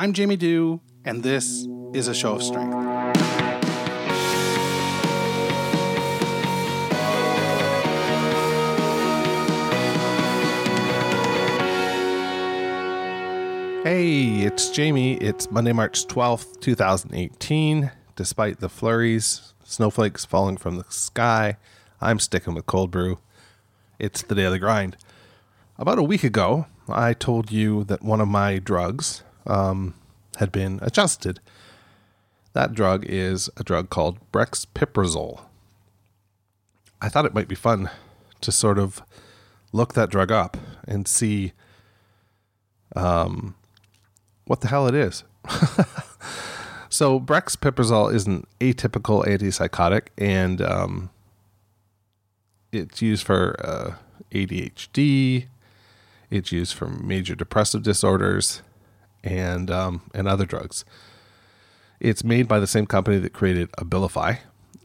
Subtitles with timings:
[0.00, 2.72] I'm Jamie Dew, and this is a show of strength.
[13.82, 15.14] Hey, it's Jamie.
[15.14, 17.90] It's Monday, March 12th, 2018.
[18.14, 21.56] Despite the flurries, snowflakes falling from the sky,
[22.00, 23.18] I'm sticking with cold brew.
[23.98, 24.96] It's the day of the grind.
[25.76, 29.94] About a week ago, I told you that one of my drugs um,
[30.36, 31.40] had been adjusted.
[32.52, 35.42] That drug is a drug called Brexpiprazole.
[37.00, 37.90] I thought it might be fun
[38.40, 39.02] to sort of
[39.72, 40.56] look that drug up
[40.86, 41.52] and see
[42.96, 43.54] um,
[44.46, 45.24] what the hell it is.
[46.88, 51.10] so brexpiprazole is an atypical antipsychotic, and um,
[52.72, 53.94] it's used for uh,
[54.32, 55.46] ADHD.
[56.30, 58.62] It's used for major depressive disorders,
[59.24, 60.84] and um, and other drugs.
[62.00, 64.38] It's made by the same company that created Abilify,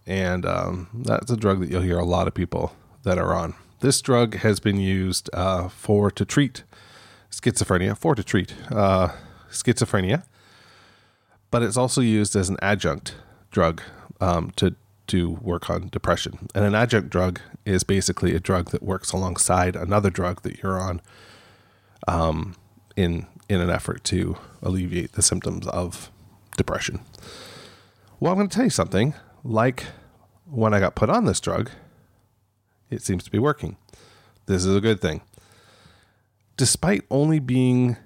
[0.07, 3.53] and um, that's a drug that you'll hear a lot of people that are on.
[3.81, 6.63] This drug has been used uh, for to treat
[7.29, 9.09] schizophrenia, for to treat uh,
[9.51, 10.23] schizophrenia,
[11.51, 13.15] but it's also used as an adjunct
[13.51, 13.81] drug
[14.21, 14.75] um, to
[15.07, 16.47] to work on depression.
[16.55, 20.79] And an adjunct drug is basically a drug that works alongside another drug that you're
[20.79, 21.01] on
[22.07, 22.55] um,
[22.95, 26.11] in in an effort to alleviate the symptoms of
[26.57, 26.99] depression.
[28.19, 29.13] Well, I'm going to tell you something.
[29.43, 29.85] Like
[30.45, 31.69] when I got put on this drug,
[32.89, 33.77] it seems to be working.
[34.45, 35.21] This is a good thing.
[36.57, 37.97] Despite only being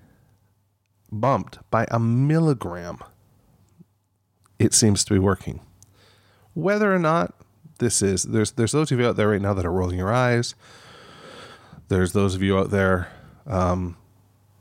[1.11, 2.99] bumped by a milligram,
[4.59, 5.61] it seems to be working.
[6.53, 7.35] Whether or not
[7.79, 10.13] this is there's there's those of you out there right now that are rolling your
[10.13, 10.55] eyes.
[11.89, 13.11] There's those of you out there
[13.45, 13.97] um,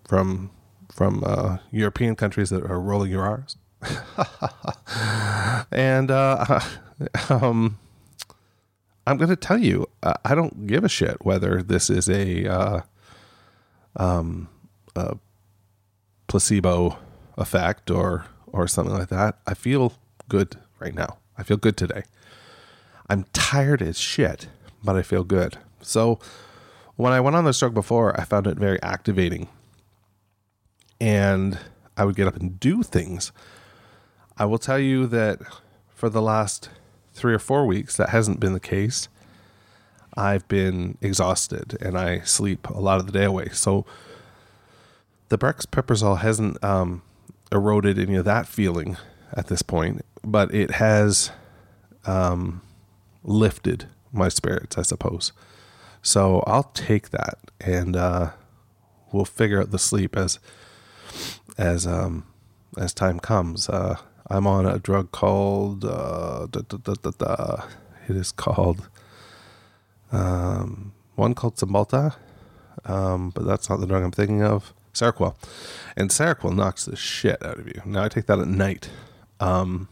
[0.07, 0.51] from
[0.97, 3.59] from uh, European countries that are rolling your R's.
[5.71, 6.61] and uh,
[7.29, 7.79] um,
[9.07, 12.81] I'm going to tell you, I don't give a shit whether this is a, uh,
[13.97, 14.49] um,
[14.97, 15.19] a
[16.29, 16.99] placebo
[17.37, 19.39] effect or or something like that.
[19.47, 19.93] I feel
[20.31, 21.19] good right now.
[21.37, 22.05] I feel good today.
[23.11, 24.49] I'm tired as shit,
[24.83, 25.59] but I feel good.
[25.83, 26.19] So
[26.97, 29.49] when I went on this drug before, I found it very activating.
[31.01, 31.59] And
[31.97, 33.33] I would get up and do things.
[34.37, 35.41] I will tell you that
[35.89, 36.71] for the last
[37.15, 39.09] three or four weeks, that hasn't been the case.
[40.17, 43.49] I've been exhausted and I sleep a lot of the day away.
[43.53, 43.85] So
[45.29, 47.03] the brexpiprazole hasn't um,
[47.53, 48.97] eroded any of that feeling
[49.33, 51.31] at this point, but it has
[52.07, 52.63] um,
[53.25, 55.33] lifted my spirits, I suppose.
[56.03, 58.31] So I'll take that, and uh,
[59.13, 60.39] we'll figure out the sleep as
[61.59, 62.27] as um,
[62.79, 63.69] as time comes.
[63.69, 63.97] Uh,
[64.29, 67.65] I'm on a drug called uh, da, da, da,
[68.09, 68.89] it is called
[70.13, 72.17] um, one called Cymbalta,
[72.85, 74.73] um, but that's not the drug I'm thinking of.
[74.93, 75.37] Seroquel,
[75.97, 77.83] and Seroquel knocks the shit out of you.
[77.85, 78.91] Now I take that at night.
[79.41, 79.89] Um,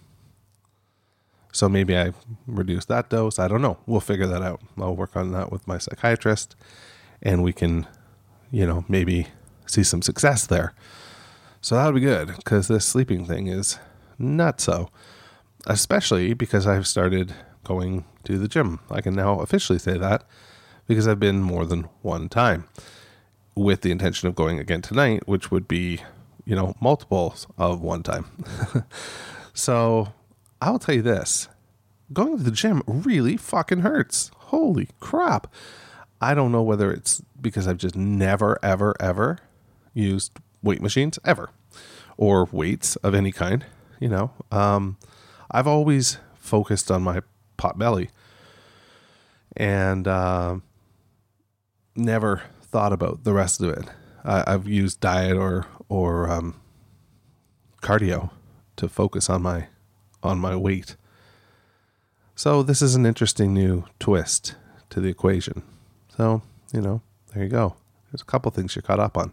[1.54, 2.12] so maybe I
[2.48, 3.38] reduce that dose.
[3.38, 3.78] I don't know.
[3.86, 4.60] We'll figure that out.
[4.76, 6.56] I'll work on that with my psychiatrist
[7.22, 7.86] and we can,
[8.50, 9.28] you know, maybe
[9.64, 10.74] see some success there.
[11.64, 13.78] So that'll be good because this sleeping thing is
[14.18, 14.90] not so.
[15.66, 18.80] Especially because I've started going to the gym.
[18.90, 20.24] I can now officially say that
[20.86, 22.68] because I've been more than one time
[23.56, 26.02] with the intention of going again tonight, which would be,
[26.44, 28.44] you know, multiples of one time.
[29.54, 30.12] so
[30.60, 31.48] I will tell you this
[32.12, 34.30] going to the gym really fucking hurts.
[34.36, 35.50] Holy crap.
[36.20, 39.38] I don't know whether it's because I've just never, ever, ever
[39.94, 41.50] used weight machines, ever,
[42.16, 43.64] or weights of any kind.
[44.00, 44.96] You know, um,
[45.50, 47.20] I've always focused on my
[47.56, 48.10] pot belly
[49.56, 50.56] and uh,
[51.94, 53.84] never thought about the rest of it.
[54.24, 56.60] I, have used diet or or um,
[57.82, 58.30] cardio
[58.76, 59.68] to focus on my
[60.22, 60.96] on my weight.
[62.34, 64.56] So this is an interesting new twist
[64.90, 65.62] to the equation.
[66.16, 67.00] So, you know,
[67.32, 67.76] there you go.
[68.10, 69.32] There's a couple things you're caught up on.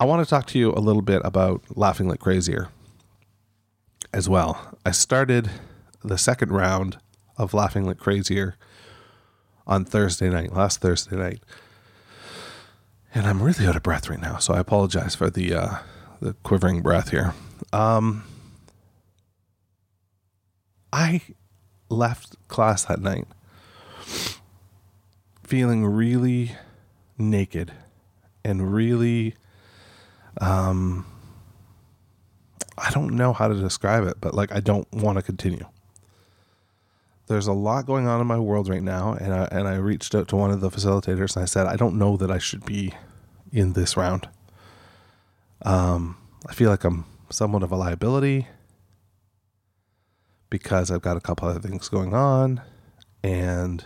[0.00, 2.68] I want to talk to you a little bit about laughing like crazier
[4.12, 4.76] as well.
[4.86, 5.50] I started
[6.04, 6.98] the second round
[7.36, 8.56] of laughing like crazier
[9.66, 11.42] on Thursday night, last Thursday night.
[13.12, 15.76] And I'm really out of breath right now, so I apologize for the uh,
[16.20, 17.34] the quivering breath here.
[17.72, 18.24] Um,
[20.92, 21.22] I
[21.88, 23.26] left class that night
[25.42, 26.54] feeling really
[27.16, 27.72] naked
[28.44, 29.34] and really
[30.40, 31.06] um
[32.76, 35.66] I don't know how to describe it, but like I don't want to continue.
[37.26, 40.14] There's a lot going on in my world right now, and I, and I reached
[40.14, 42.64] out to one of the facilitators and I said, I don't know that I should
[42.64, 42.94] be
[43.52, 44.28] in this round.
[45.62, 48.46] Um, I feel like I'm somewhat of a liability
[50.48, 52.62] because I've got a couple other things going on,
[53.22, 53.84] and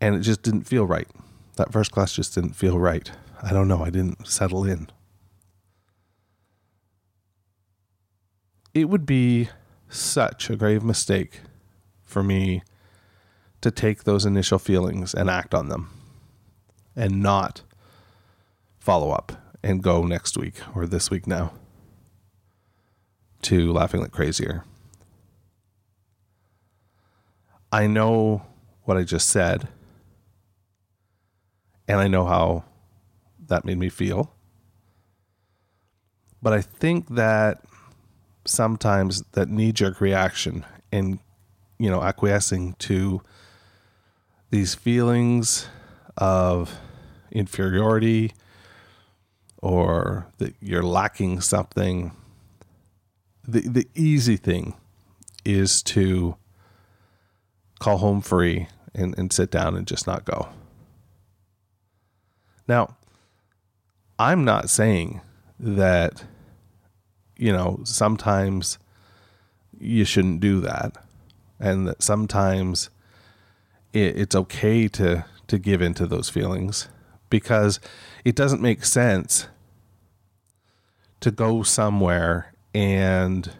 [0.00, 1.08] and it just didn't feel right.
[1.56, 3.10] That first class just didn't feel right.
[3.42, 3.84] I don't know.
[3.84, 4.88] I didn't settle in.
[8.74, 9.48] It would be
[9.88, 11.40] such a grave mistake
[12.04, 12.62] for me
[13.60, 15.90] to take those initial feelings and act on them
[16.94, 17.62] and not
[18.78, 19.32] follow up
[19.62, 21.52] and go next week or this week now
[23.42, 24.64] to laughing like crazier.
[27.70, 28.42] I know
[28.84, 29.68] what I just said,
[31.86, 32.64] and I know how
[33.48, 34.32] that made me feel.
[36.40, 37.62] But I think that
[38.44, 41.18] sometimes that knee jerk reaction and,
[41.78, 43.22] you know, acquiescing to
[44.50, 45.68] these feelings
[46.16, 46.78] of
[47.30, 48.32] inferiority
[49.58, 52.12] or that you're lacking something,
[53.46, 54.74] the, the easy thing
[55.44, 56.36] is to
[57.80, 60.48] call home free and, and sit down and just not go.
[62.66, 62.96] Now,
[64.18, 65.20] I'm not saying
[65.60, 66.24] that,
[67.36, 68.78] you know, sometimes
[69.78, 70.96] you shouldn't do that
[71.60, 72.90] and that sometimes
[73.92, 76.88] it, it's okay to, to give into those feelings
[77.30, 77.78] because
[78.24, 79.46] it doesn't make sense
[81.20, 83.52] to go somewhere and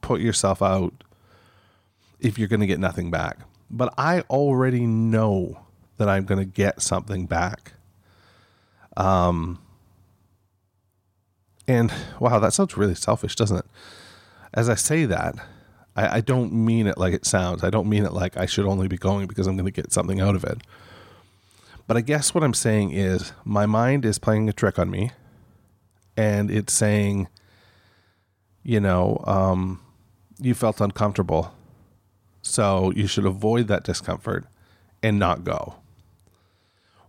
[0.00, 1.04] put yourself out
[2.20, 3.38] if you're going to get nothing back.
[3.70, 5.60] But I already know
[5.96, 7.72] that I'm going to get something back.
[8.96, 9.60] Um,
[11.66, 13.66] and wow, that sounds really selfish, doesn't it?
[14.52, 15.34] As I say that,
[15.96, 17.64] I, I don't mean it like it sounds.
[17.64, 19.92] I don't mean it like I should only be going because I'm going to get
[19.92, 20.58] something out of it.
[21.86, 25.12] But I guess what I'm saying is my mind is playing a trick on me
[26.16, 27.28] and it's saying,
[28.62, 29.80] you know, um,
[30.38, 31.52] you felt uncomfortable.
[32.42, 34.46] So you should avoid that discomfort
[35.02, 35.76] and not go.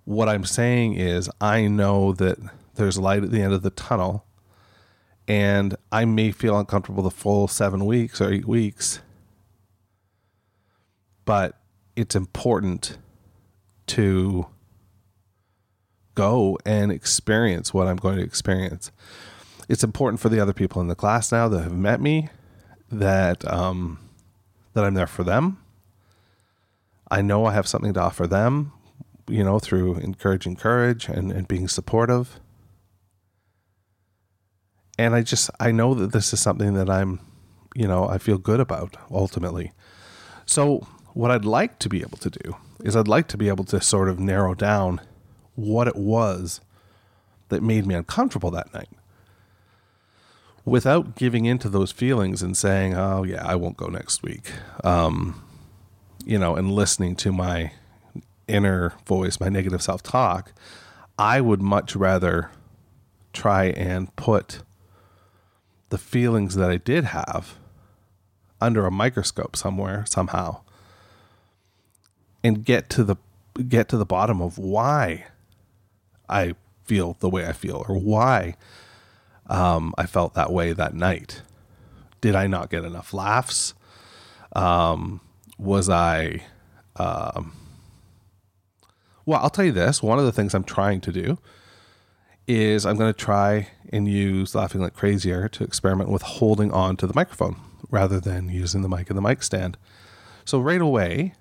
[0.04, 2.38] What I'm saying is, I know that
[2.76, 4.26] there's light at the end of the tunnel
[5.28, 9.02] and I may feel uncomfortable the full seven weeks or eight weeks,
[11.26, 11.60] but
[11.96, 12.98] it's important
[13.88, 14.48] to
[16.14, 18.92] go and experience what I'm going to experience.
[19.68, 22.30] It's important for the other people in the class now that have met me
[22.92, 24.00] that um,
[24.74, 25.58] that I'm there for them.
[27.10, 28.74] I know I have something to offer them,
[29.28, 32.40] you know, through encouraging courage and, and being supportive
[34.98, 37.20] and I just I know that this is something that I'm,
[37.76, 39.72] you know, I feel good about ultimately.
[40.46, 43.64] So what I'd like to be able to do is I'd like to be able
[43.66, 45.02] to sort of narrow down
[45.56, 46.62] what it was
[47.50, 48.90] that made me uncomfortable that night
[50.66, 54.52] without giving into those feelings and saying, "Oh yeah, I won't go next week,"
[54.84, 55.42] um,
[56.26, 57.72] you know, and listening to my
[58.48, 60.52] inner voice, my negative self-talk.
[61.18, 62.50] I would much rather
[63.32, 64.62] try and put
[65.90, 67.56] the feelings that I did have
[68.62, 70.62] under a microscope somewhere somehow
[72.44, 73.18] and get to the
[73.68, 75.26] get to the bottom of why
[76.28, 78.56] I feel the way I feel or why
[79.48, 81.42] um, I felt that way that night.
[82.22, 83.74] Did I not get enough laughs?
[84.56, 85.22] Um,
[85.58, 86.42] was I
[86.98, 87.54] um,
[89.26, 90.04] well, I'll tell you this.
[90.04, 91.38] One of the things I'm trying to do
[92.48, 96.98] is I'm going to try and use Laughing Like Crazier to experiment with holding on
[96.98, 97.58] to the microphone
[97.90, 99.78] rather than using the mic and the mic stand.
[100.44, 101.34] So right away,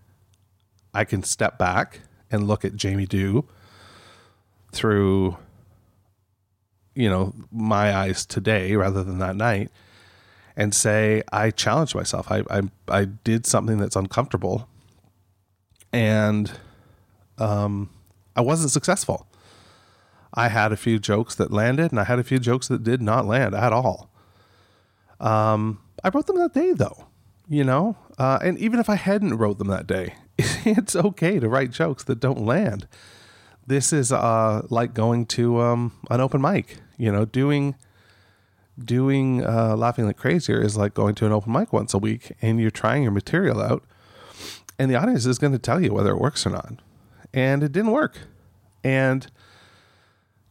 [0.92, 3.46] I can step back and look at Jamie Dew
[4.72, 5.36] through,
[6.94, 9.70] you know, my eyes today rather than that night
[10.56, 12.30] and say, I challenged myself.
[12.30, 14.68] I, I, I did something that's uncomfortable
[15.92, 16.50] and
[17.38, 17.90] um,
[18.36, 19.26] I wasn't successful
[20.34, 23.00] I had a few jokes that landed, and I had a few jokes that did
[23.00, 24.10] not land at all.
[25.20, 27.06] Um, I wrote them that day, though,
[27.48, 31.48] you know, uh, and even if I hadn't wrote them that day, it's okay to
[31.48, 32.88] write jokes that don't land.
[33.66, 37.76] This is uh, like going to um, an open mic, you know, doing
[38.82, 42.32] doing uh, laughing like crazier is like going to an open mic once a week,
[42.42, 43.84] and you're trying your material out,
[44.78, 46.74] and the audience is going to tell you whether it works or not,
[47.32, 48.18] and it didn't work,
[48.82, 49.28] and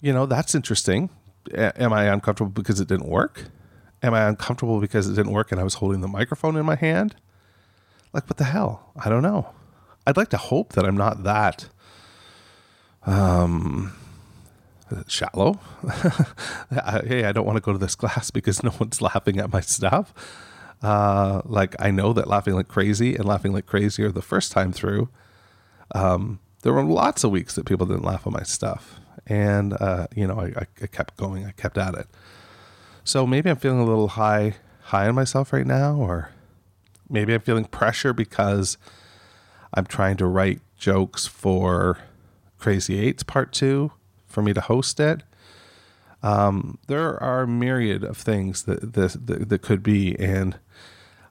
[0.03, 1.10] you know, that's interesting
[1.53, 3.45] A- am I uncomfortable because it didn't work?
[4.03, 6.75] Am I uncomfortable because it didn't work and I was holding the microphone in my
[6.75, 7.15] hand?
[8.12, 8.91] Like, what the hell?
[8.98, 9.53] I don't know.
[10.05, 11.69] I'd like to hope that I'm not that
[13.05, 13.93] um,
[15.07, 15.62] shallow.
[17.07, 19.62] hey, I don't want to go to this class because no one's laughing at my
[19.62, 20.13] stuff.
[20.81, 24.74] Uh, like, I know that laughing like crazy and laughing like crazier the first time
[24.74, 25.07] through,
[25.95, 29.00] um, there were lots of weeks that people didn't laugh at my stuff.
[29.27, 32.07] And, uh, you know, I, I kept going, I kept at it.
[33.03, 36.31] So maybe I'm feeling a little high, high on myself right now, or
[37.09, 38.77] maybe I'm feeling pressure because
[39.73, 41.99] I'm trying to write jokes for
[42.59, 43.91] Crazy Eights Part Two
[44.27, 45.23] for me to host it.
[46.21, 50.57] Um, there are myriad of things that, that, that that could be, and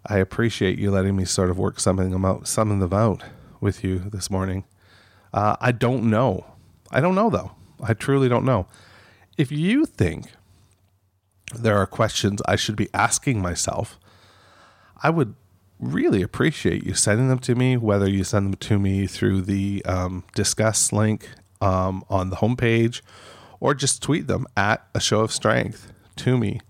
[0.06, 3.22] I appreciate you letting me sort of work something about some of them out
[3.61, 4.64] with you this morning.
[5.32, 6.44] Uh, I don't know.
[6.90, 7.52] I don't know though.
[7.83, 8.67] I truly don't know.
[9.37, 10.33] If you think
[11.55, 13.99] there are questions I should be asking myself,
[15.03, 15.35] I would
[15.79, 19.85] really appreciate you sending them to me, whether you send them to me through the
[19.85, 21.29] um, discuss link
[21.61, 23.03] um, on the homepage
[23.59, 26.61] or just tweet them at a show of strength to me.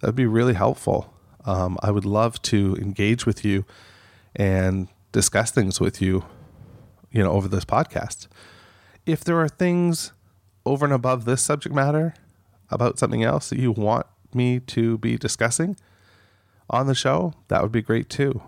[0.00, 1.12] That'd be really helpful.
[1.44, 3.64] Um, I would love to engage with you
[4.36, 6.24] and discuss things with you,
[7.10, 8.28] you know, over this podcast.
[9.06, 10.12] If there are things
[10.68, 12.14] over and above this subject matter
[12.70, 15.76] about something else that you want me to be discussing
[16.68, 18.42] on the show, that would be great too.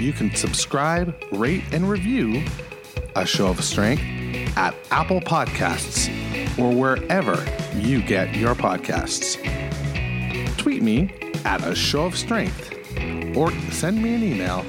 [0.00, 2.42] You can subscribe, rate, and review
[3.14, 4.02] A Show of Strength
[4.56, 6.08] at Apple Podcasts
[6.58, 7.46] or wherever
[7.76, 9.38] you get your podcasts.
[10.56, 11.12] Tweet me
[11.44, 12.77] at A Show of Strength
[13.38, 14.66] or send me an email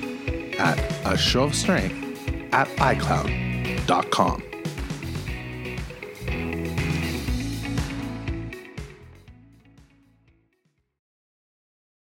[0.60, 1.98] at a show of strength
[2.54, 4.49] at icloud.com.